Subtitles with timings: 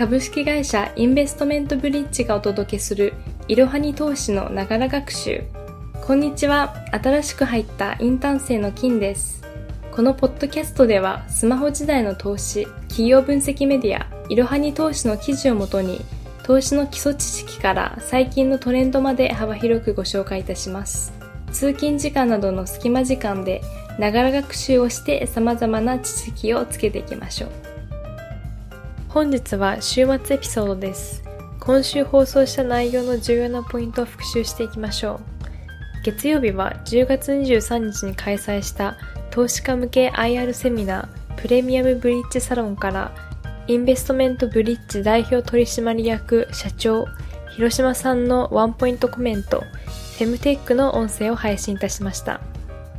[0.00, 3.12] 株式会社インベストメントブリッジがお届けする
[3.48, 5.42] いろはに投資のながら学習。
[6.00, 6.74] こんにちは。
[6.90, 9.44] 新しく入ったインターン生の金です。
[9.92, 16.00] このポッドキャストではスマホ時代の投資企業分析メディアいろはに投資の記事をもとに
[16.44, 21.12] 投資の基礎知識から最近のトレンドまで幅広くご紹介いたします。
[21.52, 23.60] 通勤時間などの隙間時間で
[23.98, 27.79] ながら学習をして様々な知識をつけていきましょう。
[29.12, 31.24] 本日は週末エピソードです
[31.58, 35.20] 今週放送した内容の重要なポイントを復習していきましょう
[36.04, 38.96] 月曜日は10月23日に開催した
[39.32, 43.12] 投資家向け IR セミナープレミアムブリッジサロンから
[43.66, 47.06] インベストメントブリッジ代表取締役社長
[47.56, 49.64] 広島さんのワンポイントコメント
[50.18, 52.40] フェムテックの音声を配信いたしました。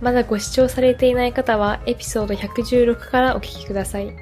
[0.00, 4.16] まだご視聴されていない方はエピソード116からお聞きください。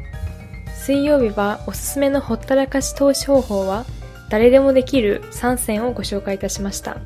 [0.86, 3.84] 水曜日はおすすめのほったらかし投資方法は
[4.28, 6.98] 誰でもできる3選をご紹介いたしました。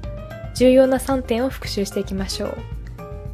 [0.55, 2.57] 重要な3点を復習していきましょう。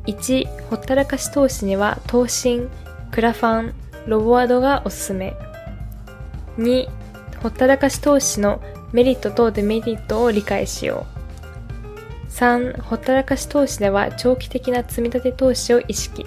[0.07, 2.69] 1、ほったらかし投資には投信、
[3.11, 3.75] クラファン、
[4.07, 5.35] ロボワードがおすすめ。
[6.59, 6.89] 2、
[7.43, 11.07] ほったらかし投資のメリットとデメリットを理解しよ
[12.29, 12.31] う。
[12.31, 16.25] 3、ほったらかし投資では長期的な積み立て投資を意識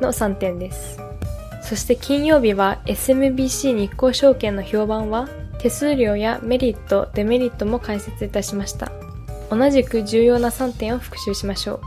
[0.00, 1.07] の3点です。
[1.68, 8.90] そして金曜日は SMBC 日興証券の評判は手数料やメリット、デメリットも解説いたしました。
[9.50, 11.82] 同じく重要な3点を復習しましょ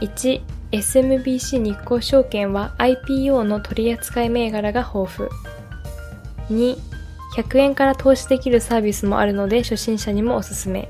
[0.00, 0.04] う。
[0.06, 5.30] 1、SMBC 日興証券は IPO の取扱い銘柄が豊富。
[6.50, 6.76] 2、
[7.36, 10.88] 100円から投資できるサービスもあるので初心者にもおすすめ。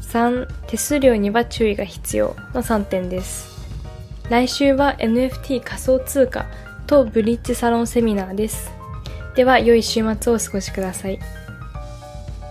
[0.00, 3.54] 3、手数料には注意が必要の3点です。
[4.30, 6.46] 来週は NFT 仮想通貨
[6.86, 8.70] とブリッジサロンセミナーです。
[9.34, 11.18] では、良い週末をお過ごしください。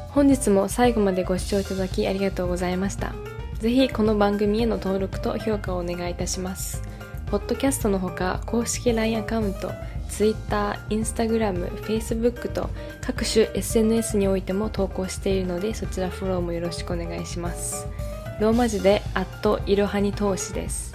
[0.09, 3.13] 本日も最後までご視聴いただきありがとうございました。
[3.59, 6.83] ぜひこの番組への登録と評価をお願いいたします。
[7.27, 9.71] ポッドキャストのほか公式 LINE アカウント、
[10.09, 12.69] Twitter、Instagram、Facebook と
[13.01, 17.87] 各種 SNS においても投稿しているのでそちらフォローもよろしくお願いします。
[18.39, 20.94] ローマ字でアットいろはに投資です。